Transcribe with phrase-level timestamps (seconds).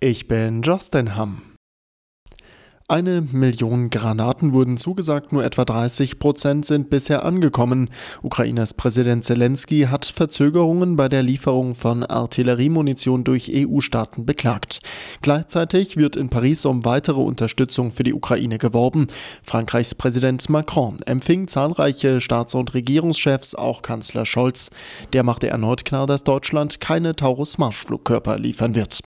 [0.00, 1.40] Ich bin Justin Hamm.
[2.86, 7.88] Eine Million Granaten wurden zugesagt, nur etwa 30 Prozent sind bisher angekommen.
[8.22, 14.80] Ukrainers Präsident Zelensky hat Verzögerungen bei der Lieferung von Artilleriemunition durch EU-Staaten beklagt.
[15.22, 19.06] Gleichzeitig wird in Paris um weitere Unterstützung für die Ukraine geworben.
[19.42, 24.70] Frankreichs Präsident Macron empfing zahlreiche Staats- und Regierungschefs, auch Kanzler Scholz.
[25.14, 29.00] Der machte erneut klar, dass Deutschland keine Taurus-Marschflugkörper liefern wird.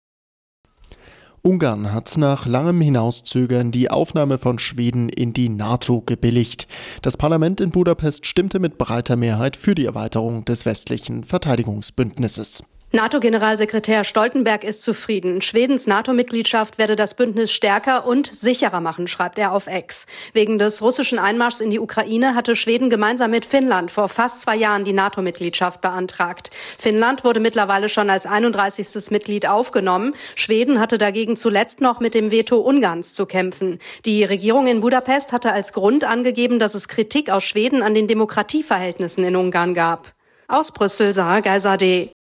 [1.47, 6.67] Ungarn hat nach langem Hinauszögern die Aufnahme von Schweden in die NATO gebilligt.
[7.03, 12.65] Das Parlament in Budapest stimmte mit breiter Mehrheit für die Erweiterung des westlichen Verteidigungsbündnisses.
[12.93, 15.43] NATO-Generalsekretär Stoltenberg ist zufrieden.
[15.43, 20.07] Schwedens NATO-Mitgliedschaft werde das Bündnis stärker und sicherer machen, schreibt er auf Ex.
[20.33, 24.55] Wegen des russischen Einmarschs in die Ukraine hatte Schweden gemeinsam mit Finnland vor fast zwei
[24.55, 26.51] Jahren die NATO-Mitgliedschaft beantragt.
[26.79, 29.11] Finnland wurde mittlerweile schon als 31.
[29.11, 30.15] Mitglied aufgenommen.
[30.37, 33.81] Schweden hatte dagegen zuletzt noch mit dem Veto Ungarns zu kämpfen.
[34.05, 38.07] Die Regierung in Budapest hatte als Grund angegeben, dass es Kritik aus Schweden an den
[38.07, 40.15] Demokratieverhältnissen in Ungarn gab.
[40.49, 42.13] Aus Brüssel sah Geiser D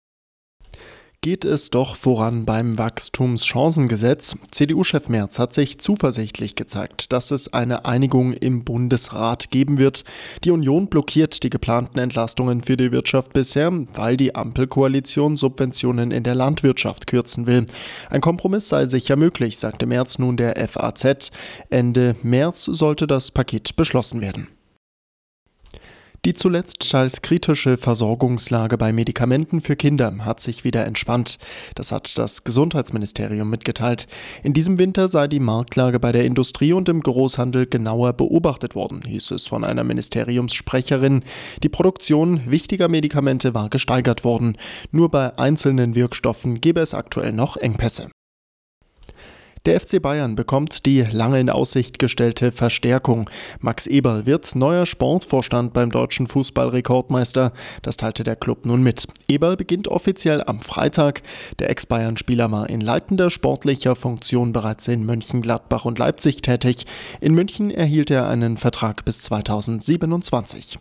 [1.24, 4.36] geht es doch voran beim Wachstumschancengesetz.
[4.50, 10.04] CDU-Chef Merz hat sich zuversichtlich gezeigt, dass es eine Einigung im Bundesrat geben wird.
[10.44, 16.24] Die Union blockiert die geplanten Entlastungen für die Wirtschaft bisher, weil die Ampelkoalition Subventionen in
[16.24, 17.64] der Landwirtschaft kürzen will.
[18.10, 21.30] Ein Kompromiss sei sicher möglich, sagte Merz nun der FAZ.
[21.70, 24.53] Ende März sollte das Paket beschlossen werden.
[26.24, 31.36] Die zuletzt teils kritische Versorgungslage bei Medikamenten für Kinder hat sich wieder entspannt.
[31.74, 34.06] Das hat das Gesundheitsministerium mitgeteilt.
[34.42, 39.02] In diesem Winter sei die Marktlage bei der Industrie und im Großhandel genauer beobachtet worden,
[39.06, 41.24] hieß es von einer Ministeriumssprecherin.
[41.62, 44.56] Die Produktion wichtiger Medikamente war gesteigert worden.
[44.92, 48.13] Nur bei einzelnen Wirkstoffen gebe es aktuell noch Engpässe.
[49.66, 53.30] Der FC Bayern bekommt die lange in Aussicht gestellte Verstärkung.
[53.60, 57.50] Max Eberl wird neuer Sportvorstand beim deutschen Fußballrekordmeister.
[57.80, 59.06] Das teilte der Club nun mit.
[59.26, 61.22] Eberl beginnt offiziell am Freitag.
[61.60, 66.84] Der Ex-Bayern-Spieler war in leitender sportlicher Funktion bereits in Mönchengladbach und Leipzig tätig.
[67.22, 70.78] In München erhielt er einen Vertrag bis 2027.